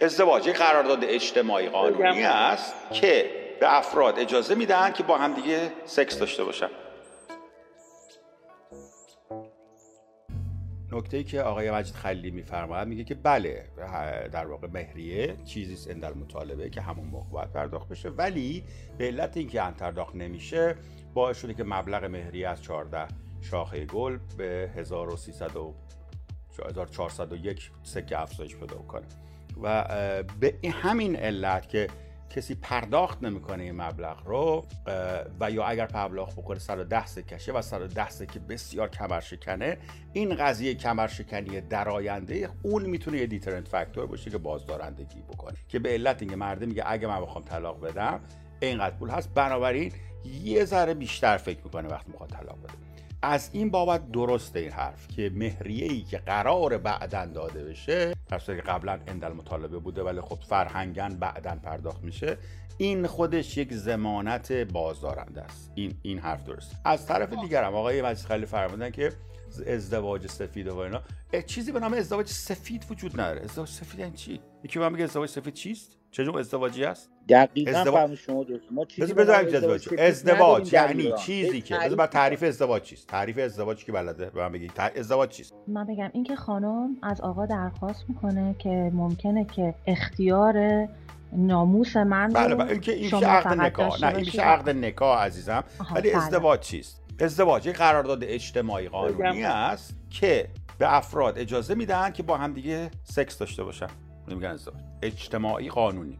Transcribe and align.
ازدواج 0.00 0.46
یک 0.46 0.56
قرارداد 0.56 1.04
اجتماعی 1.04 1.68
قانونی 1.68 2.22
است 2.22 2.74
که 2.92 3.30
به 3.60 3.78
افراد 3.78 4.18
اجازه 4.18 4.54
میدن 4.54 4.92
که 4.92 5.02
با 5.02 5.18
هم 5.18 5.34
دیگه 5.34 5.72
سکس 5.84 6.18
داشته 6.18 6.44
باشن. 6.44 6.68
نکته 10.92 11.16
ای 11.16 11.24
که 11.24 11.42
آقای 11.42 11.70
مجید 11.70 11.94
خلیلی 11.94 12.30
میفرماید 12.30 12.88
میگه 12.88 13.04
که 13.04 13.14
بله 13.14 13.68
در 14.32 14.46
واقع 14.46 14.68
مهریه 14.68 15.36
چیزی 15.44 15.74
است 15.74 15.90
اندل 15.90 16.12
مطالبه 16.12 16.70
که 16.70 16.80
همون 16.80 17.06
موقع 17.06 17.30
باید 17.30 17.52
پرداخت 17.52 17.88
بشه 17.88 18.08
ولی 18.08 18.64
به 18.98 19.06
علت 19.06 19.36
اینکه 19.36 19.60
پرداخت 19.60 20.14
نمیشه 20.14 20.76
باعث 21.14 21.40
شده 21.40 21.54
که 21.54 21.64
مبلغ 21.64 22.04
مهریه 22.04 22.48
از 22.48 22.62
14 22.62 23.08
شاخه 23.40 23.84
گل 23.84 24.18
به 24.36 24.70
1300 24.76 25.56
و 25.56 25.74
1401 26.58 27.70
سکه 27.82 28.20
افزایش 28.20 28.56
پیدا 28.56 28.76
کنه. 28.76 29.06
و 29.62 29.84
به 30.40 30.54
همین 30.72 31.16
علت 31.16 31.68
که 31.68 31.86
کسی 32.30 32.54
پرداخت 32.54 33.22
نمی‌کنه 33.22 33.62
این 33.62 33.82
مبلغ 33.82 34.26
رو 34.26 34.66
و 35.40 35.50
یا 35.50 35.64
اگر 35.64 35.86
پرداخت 35.86 36.36
بکنه 36.36 36.58
110 36.58 37.06
سکشه 37.06 37.52
و 37.52 37.62
110 37.62 38.08
سکه 38.08 38.40
بسیار 38.40 38.88
کمرشکنه 38.88 39.78
این 40.12 40.34
قضیه 40.34 40.74
کمرشکنی 40.74 41.60
در 41.60 41.88
آینده 41.88 42.48
اون 42.62 42.82
می‌تونه 42.86 43.18
یه 43.18 43.26
دیترنت 43.26 43.68
فاکتور 43.68 44.06
باشه 44.06 44.30
که 44.30 44.38
بازدارندگی 44.38 45.22
بکنه 45.22 45.56
که 45.68 45.78
به 45.78 45.88
علت 45.88 46.22
اینکه 46.22 46.36
مرده 46.36 46.66
میگه 46.66 46.82
اگه 46.86 47.06
من 47.08 47.20
بخوام 47.20 47.44
طلاق 47.44 47.80
بدم 47.86 48.20
اینقدر 48.60 48.96
پول 48.96 49.10
هست. 49.10 49.34
بنابراین 49.34 49.92
یه 50.44 50.64
ذره 50.64 50.94
بیشتر 50.94 51.36
فکر 51.36 51.60
می‌کنه 51.64 51.88
وقتی 51.88 52.10
می‌خواد 52.10 52.30
طلاق 52.30 52.58
بده. 52.62 52.91
از 53.22 53.50
این 53.52 53.70
بابت 53.70 54.12
درسته 54.12 54.58
این 54.58 54.70
حرف 54.70 55.08
که 55.08 55.30
مهریه 55.34 55.92
ای 55.92 56.02
که 56.02 56.18
قرار 56.18 56.78
بعدا 56.78 57.26
داده 57.26 57.64
بشه 57.64 58.14
که 58.46 58.52
قبلا 58.52 59.00
اندل 59.06 59.32
مطالبه 59.32 59.78
بوده 59.78 60.02
ولی 60.02 60.20
خب 60.20 60.38
فرهنگن 60.48 61.08
بعدا 61.08 61.58
پرداخت 61.62 62.02
میشه 62.02 62.38
این 62.78 63.06
خودش 63.06 63.56
یک 63.56 63.74
زمانت 63.74 64.52
بازدارنده 64.52 65.42
است. 65.42 65.72
این 65.74 65.94
این 66.02 66.18
حرف 66.18 66.44
درست 66.44 66.76
از 66.84 67.06
طرف 67.06 67.32
دیگر 67.32 67.64
هم 67.64 67.74
آقای 67.74 68.02
مجید 68.02 68.26
خلیل 68.26 68.44
فرمودن 68.44 68.90
که 68.90 69.12
ازدواج 69.66 70.26
سفید 70.26 70.68
و 70.68 70.76
اینا. 70.76 71.02
چیزی 71.46 71.72
به 71.72 71.80
نام 71.80 71.92
ازدواج 71.92 72.26
سفید 72.26 72.86
وجود 72.90 73.20
نداره. 73.20 73.40
ازدواج 73.40 73.68
سفید 73.68 74.00
یعنی 74.00 74.16
چی؟ 74.16 74.40
یکی 74.64 74.78
من 74.78 74.92
میگه 74.92 75.04
ازدواج 75.04 75.28
سفید 75.28 75.54
چیست؟ 75.54 76.01
چه 76.12 76.24
جور 76.24 76.38
ازدواجی 76.38 76.84
است 76.84 77.10
دقیقاً 77.28 77.78
ازدواج... 77.78 78.14
شما 78.14 78.44
درست 78.44 78.64
ما 78.70 78.84
چیزی 78.84 79.12
ازدواج. 79.12 79.88
ازدواج 79.98 80.72
یعنی 80.72 81.12
چیزی 81.18 81.60
که 81.60 81.76
بذار 81.76 82.06
تعریف 82.06 82.42
ازدواج 82.42 82.82
چیست. 82.82 83.08
تعریف 83.08 83.38
ازدواج 83.38 83.84
که 83.84 83.92
بلده؟ 83.92 84.30
به 84.30 84.40
من 84.40 84.52
بگی 84.52 84.70
ازدواج 84.96 85.30
چیست؟ 85.30 85.54
من 85.68 85.86
بگم 85.86 86.10
اینکه 86.12 86.36
خانم 86.36 86.96
از 87.02 87.20
آقا 87.20 87.46
درخواست 87.46 88.04
می‌کنه 88.08 88.54
که 88.58 88.90
ممکنه 88.94 89.44
که 89.44 89.74
اختیار 89.86 90.88
ناموس 91.32 91.96
من 91.96 92.28
بله 92.28 92.54
بله. 92.54 92.70
اینکه 92.70 92.92
این 92.92 93.04
میشه 93.14 93.26
عقد 93.26 93.60
نکاح. 93.60 94.04
نه 94.04 94.06
این 94.06 94.16
میشه 94.16 94.42
عقد 94.42 94.70
نکاح 94.70 95.24
عزیزم. 95.24 95.64
ولی 95.94 96.10
بله. 96.10 96.22
ازدواج 96.22 96.60
چیست؟ 96.60 97.02
ازدواج 97.20 97.66
یک 97.66 97.76
قرارداد 97.76 98.24
اجتماعی 98.24 98.88
قانونی 98.88 99.44
است 99.44 99.96
که 100.10 100.48
به 100.78 100.96
افراد 100.96 101.38
اجازه 101.38 101.74
میدن 101.74 102.10
که 102.10 102.22
با 102.22 102.36
هم 102.36 102.52
دیگه 102.52 102.90
سکس 103.04 103.38
داشته 103.38 103.64
باشن. 103.64 103.86
میگن 104.26 104.48
ازدواج 104.48 104.82
اجتماعی 105.02 105.68
قانونی. 105.68 106.18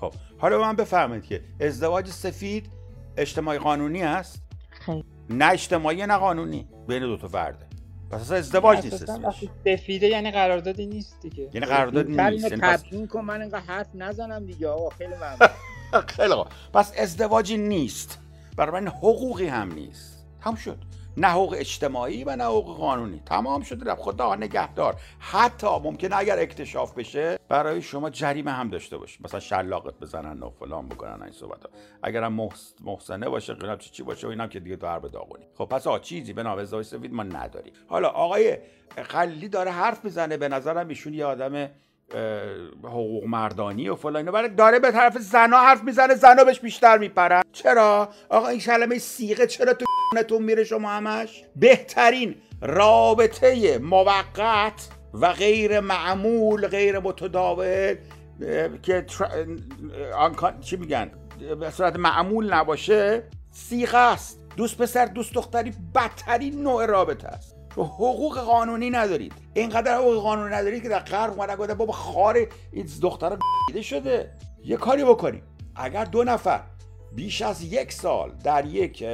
خب 0.00 0.14
حالا 0.38 0.60
من 0.60 0.76
بفرمایید 0.76 1.24
که 1.24 1.44
ازدواج 1.60 2.10
سفید 2.10 2.70
اجتماعی 3.16 3.58
قانونی 3.58 4.02
است؟ 4.02 4.42
خیلی. 4.70 5.04
نه 5.30 5.46
اجتماعی 5.52 6.06
نه 6.06 6.16
قانونی. 6.16 6.68
بین 6.88 7.02
دو 7.02 7.16
تا 7.16 7.28
فرده 7.28 7.66
پس 8.10 8.20
اصلا 8.20 8.36
ازدواج 8.36 8.84
نیست 8.84 9.06
سفیده 9.64 10.06
یعنی 10.06 10.30
قراردادی 10.30 10.86
نیست 10.86 11.20
دیگه. 11.20 11.50
یعنی 11.54 11.66
قرارداد 11.66 12.06
نیست. 12.06 12.44
یعنی 12.52 12.62
تبیین 12.62 13.06
کن 13.06 13.20
من 13.20 13.40
اینقدر 13.40 13.60
حرف 13.60 13.88
نزنم 13.94 14.46
دیگه. 14.46 14.68
آقا 14.68 14.90
خیلی 14.90 15.14
ممنون. 15.14 15.48
خیلی 16.16 16.34
پس 16.72 16.92
ازدواجی 16.98 17.56
نیست. 17.56 18.18
برای 18.56 18.80
من 18.80 18.88
حقوقی 18.88 19.46
هم 19.46 19.72
نیست. 19.72 20.26
هم 20.40 20.54
شد. 20.54 20.78
نه 21.16 21.28
حقوق 21.28 21.54
اجتماعی 21.58 22.24
و 22.24 22.36
نه 22.36 22.44
حقوق 22.44 22.78
قانونی. 22.78 23.22
تمام 23.26 23.62
شده 23.62 23.90
رفت. 23.90 24.02
خدا 24.02 24.34
نگهدار. 24.34 24.96
حتی 25.18 25.66
ممکنه 25.66 26.16
اگر 26.16 26.38
اکتشاف 26.38 26.94
بشه 26.94 27.38
برای 27.48 27.82
شما 27.82 28.10
جریمه 28.10 28.50
هم 28.50 28.68
داشته 28.68 28.96
باشه. 28.96 29.18
مثلا 29.24 29.40
شلاقت 29.40 29.94
بزنن 30.00 30.42
و 30.42 30.50
فلان 30.50 30.88
بکنن 30.88 31.22
این 31.22 31.32
صحبت 31.32 31.64
ها. 31.64 31.70
اگر 32.02 32.22
هم 32.22 32.48
محسنه 32.84 33.28
باشه 33.28 33.54
قناب 33.54 33.78
چی 33.78 34.02
باشه 34.02 34.26
و 34.26 34.30
اینم 34.30 34.48
که 34.48 34.60
دیگه 34.60 34.76
تو 34.76 35.00
به 35.00 35.08
داغونی. 35.08 35.44
خب 35.54 35.64
پس 35.64 35.86
آ 35.86 35.98
چیزی 35.98 36.32
به 36.32 36.42
نام 36.42 36.58
ازدواج 36.58 36.86
سفید 36.86 37.12
ما 37.12 37.22
نداریم. 37.22 37.72
حالا 37.88 38.08
آقای 38.08 38.58
خلیلی 39.02 39.48
داره 39.48 39.70
حرف 39.70 40.04
می‌زنه. 40.04 40.36
به 40.36 40.48
نظرم 40.48 40.88
ایشون 40.88 41.14
یه 41.14 41.24
آدم 41.24 41.70
حقوق 42.84 43.24
مردانی 43.26 43.88
و 43.88 43.94
فلان 43.94 44.30
برای 44.30 44.48
داره 44.48 44.78
به 44.78 44.90
طرف 44.90 45.18
زنا 45.18 45.56
حرف 45.56 45.84
می‌زنه 45.84 46.14
زنا 46.14 46.44
بهش 46.44 46.60
بیشتر 46.60 46.98
میپرن. 46.98 47.42
چرا؟ 47.52 48.08
آقا 48.28 48.48
این 48.48 48.60
کلمه 48.60 48.98
سیغه 48.98 49.46
چرا 49.46 49.72
تو 49.74 49.84
تون 50.28 50.42
میره 50.42 50.64
شما 50.64 50.90
همش؟ 50.90 51.44
بهترین 51.56 52.34
رابطه 52.62 53.78
موقت 53.78 54.88
و 55.14 55.32
غیر 55.32 55.80
معمول 55.80 56.66
غیر 56.66 56.98
متداول 56.98 57.96
که 58.82 59.06
آن 60.16 60.60
چی 60.60 60.76
میگن؟ 60.76 61.10
به 61.60 61.70
صورت 61.70 61.96
معمول 61.96 62.54
نباشه 62.54 63.22
سیغه 63.50 63.98
است. 63.98 64.40
دوست 64.56 64.78
پسر 64.78 65.06
دوست 65.06 65.34
دختری 65.34 65.72
بدترین 65.94 66.62
نوع 66.62 66.86
رابطه 66.86 67.28
است. 67.28 67.56
تو 67.74 67.82
حقوق 67.84 68.38
قانونی 68.38 68.90
ندارید. 68.90 69.32
اینقدر 69.54 69.96
حقوق 69.96 70.22
قانونی 70.22 70.54
ندارید 70.54 70.82
که 70.82 70.88
در 70.88 70.98
قرن 70.98 71.30
اومدن 71.30 71.56
گفته 71.56 71.74
بابا 71.74 71.92
خار 71.92 72.46
این 72.72 72.88
دختر 73.02 73.38
شده. 73.82 74.30
یه 74.64 74.76
کاری 74.76 75.04
بکنیم. 75.04 75.42
اگر 75.76 76.04
دو 76.04 76.24
نفر 76.24 76.60
بیش 77.12 77.42
از 77.42 77.62
یک 77.62 77.92
سال 77.92 78.32
در 78.44 78.66
یک 78.66 79.04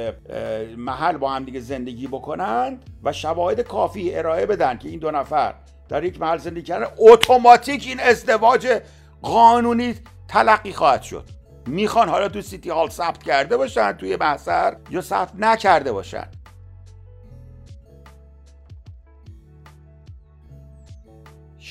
محل 0.77 1.17
با 1.17 1.31
هم 1.31 1.43
دیگه 1.43 1.59
زندگی 1.59 2.07
بکنند 2.07 2.89
و 3.03 3.13
شواهد 3.13 3.61
کافی 3.61 4.15
ارائه 4.15 4.45
بدن 4.45 4.77
که 4.77 4.89
این 4.89 4.99
دو 4.99 5.11
نفر 5.11 5.53
در 5.89 6.03
یک 6.03 6.21
محل 6.21 6.37
زندگی 6.37 6.61
کردن 6.61 6.87
اتوماتیک 6.97 7.87
این 7.87 7.99
ازدواج 7.99 8.81
قانونی 9.21 9.95
تلقی 10.27 10.73
خواهد 10.73 11.01
شد. 11.01 11.29
می‌خوان 11.67 12.09
حالا 12.09 12.29
تو 12.29 12.41
سیتی 12.41 12.69
هال 12.69 12.89
ثبت 12.89 13.23
کرده 13.23 13.57
باشن 13.57 13.91
توی 13.91 14.15
محضر 14.15 14.73
یا 14.89 15.01
ثبت 15.01 15.31
نکرده 15.39 15.91
باشن. 15.91 16.27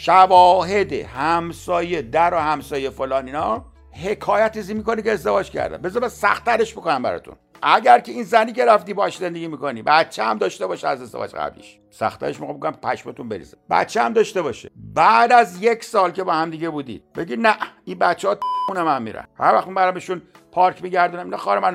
شواهد 0.03 0.93
همسایه 0.93 2.03
در 2.03 2.35
و 2.35 2.37
همسایه 2.37 2.91
فلان 2.91 3.27
اینا 3.27 3.65
حکایت 4.05 4.57
ازی 4.57 4.75
می‌کنی 4.75 5.03
که 5.03 5.13
ازدواج 5.13 5.51
کردن. 5.51 5.77
بذار 5.77 6.09
سختترش 6.09 6.73
بکنم 6.73 7.03
براتون. 7.03 7.35
اگر 7.63 7.99
که 7.99 8.13
این 8.13 8.23
زنی 8.23 8.53
که 8.53 8.65
رفتی 8.65 8.95
باش 8.95 9.17
زندگی 9.17 9.49
می‌کنی 9.49 9.83
بچه 9.83 10.23
هم 10.23 10.39
داشته 10.39 10.67
باشه 10.67 10.89
از 10.89 11.03
ازدواج 11.03 11.35
قبلیش. 11.35 11.79
سختش 11.91 12.41
می‌خوام 12.41 12.61
بگم 12.61 12.71
پشمتون 12.71 13.29
بریزه. 13.29 13.57
بچه 13.71 14.03
هم 14.03 14.13
داشته 14.13 14.43
باشه. 14.43 14.71
بعد 14.77 15.33
از 15.33 15.63
یک 15.63 15.85
سال 15.85 16.11
که 16.11 16.25
با 16.25 16.33
هم 16.33 16.51
دیگه 16.51 16.71
بودید 16.71 17.13
بگی 17.13 17.37
نه 17.37 17.57
این 17.85 17.99
بچه 17.99 18.29
ها 18.29 18.37
من 18.75 19.03
میرن. 19.03 19.27
هر 19.39 19.55
وقت 19.55 19.69
برام 19.69 19.95
بهشون 19.95 20.23
پارک 20.53 20.83
میگردونم 20.83 21.25
اینا 21.25 21.37
خار 21.37 21.59
من 21.59 21.75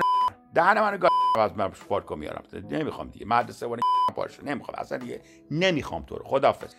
دهن 0.54 0.80
منو 0.80 0.98
از 1.38 1.50
من 1.56 1.68
پارک 1.68 2.12
میارم. 2.12 2.42
نمی‌خوام 2.70 3.08
دیگه. 3.08 3.26
مدرسه 3.26 3.66
ولی 3.66 3.80
پارش 4.16 4.40
نمی‌خوام. 4.44 4.78
اصلا 4.78 4.98
دیگه 4.98 5.20
نمی‌خوام 5.50 6.02
تو 6.02 6.16
رو. 6.16 6.24
خدافظ 6.24 6.74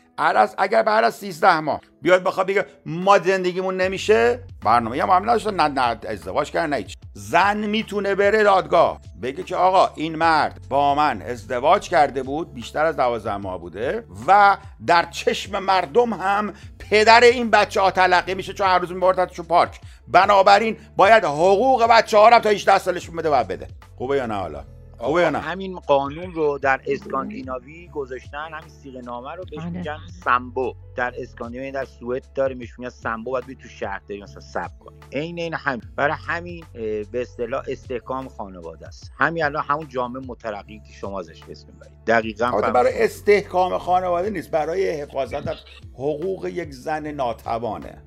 اگر 0.57 0.83
بعد 0.83 1.03
از 1.03 1.15
13 1.15 1.59
ماه 1.59 1.81
بیاد 2.01 2.23
بخواد 2.23 2.47
بگه 2.47 2.65
ما 2.85 3.19
زندگیمون 3.19 3.81
نمیشه 3.81 4.43
برنامه 4.65 5.03
هم 5.03 5.09
هم 5.09 5.23
نداشتن 5.23 5.55
نه 5.55 5.67
نه 5.67 5.99
ازدواج 6.07 6.51
کردن 6.51 6.77
نه 6.77 6.85
زن 7.13 7.57
می‌تونه 7.57 8.15
بره 8.15 8.43
دادگاه. 8.43 9.01
بگه 9.21 9.43
که 9.43 9.55
آقا 9.55 9.93
این 9.95 10.15
مرد 10.15 10.65
با 10.69 10.95
من 10.95 11.21
ازدواج 11.21 11.89
کرده 11.89 12.23
بود 12.23 12.53
بیشتر 12.53 12.85
از 12.85 12.97
12 12.97 13.37
ماه 13.37 13.59
بوده 13.59 14.03
و 14.27 14.57
در 14.87 15.05
چشم 15.11 15.59
مردم 15.59 16.13
هم 16.13 16.53
پدر 16.91 17.21
این 17.21 17.51
بچه 17.51 17.81
ها 17.81 17.91
تلقی 17.91 18.33
میشه 18.33 18.53
چون 18.53 18.67
هر 18.67 18.79
روز 18.79 18.91
میبردتشون 18.91 19.45
پارک. 19.45 19.79
بنابراین 20.07 20.77
باید 20.97 21.23
حقوق 21.23 21.87
بچه 21.89 22.17
ها 22.17 22.29
رو 22.29 22.39
تا 22.39 22.49
18 22.49 22.77
سالشون 22.77 23.15
بده 23.15 23.29
و 23.29 23.43
بده. 23.43 23.67
خوبه 23.97 24.17
یا 24.17 24.25
نه 24.25 24.35
حالا؟ 24.35 24.63
خوبه 24.97 25.29
نه 25.29 25.39
همین 25.39 25.79
قانون 25.79 26.33
رو 26.33 26.57
در 26.57 26.81
اسکاندیناوی 26.87 27.87
گذاشتن 27.87 28.53
همین 28.53 28.69
سیغه 28.69 29.01
نامه 29.01 29.31
رو 29.35 29.43
بهش 29.51 29.63
بله. 29.63 29.69
میگن 29.69 29.97
سمبو. 30.23 30.73
در 30.95 31.13
اسکاندیناوی 31.17 31.67
یعنی 31.67 31.71
در 31.71 31.85
سوئد 31.85 32.25
داره 32.35 32.55
میش 32.55 32.79
میگن 32.79 32.89
سمبو 32.89 33.31
باید 33.31 33.59
تو 33.59 33.67
شهر 33.67 34.01
داری 34.09 34.21
مثلا 34.21 34.39
سب 34.39 34.79
کنی. 34.79 34.97
عین 35.13 35.39
این 35.39 35.53
هم 35.53 35.81
برای 35.95 36.15
همین 36.27 36.65
به 37.11 37.21
اصطلاح 37.21 37.63
استحکام 37.67 38.27
خانواده 38.29 38.87
است. 38.87 39.11
همین 39.17 39.43
الان 39.43 39.63
همون 39.63 39.87
جامعه 39.87 40.23
مترقی 40.27 40.79
که 40.87 40.93
شما 40.93 41.19
ازش 41.19 41.41
اسم 41.49 41.67
می‌برید 41.67 41.97
دقیقاً 42.07 42.51
برای 42.51 43.03
استحکام 43.03 43.77
خانواده 43.77 44.29
نیست 44.29 44.51
برای 44.51 44.89
حفاظت 44.89 45.47
از 45.47 45.57
حقوق 45.93 46.45
یک 46.45 46.73
زن 46.73 47.11
ناتوانه. 47.11 48.03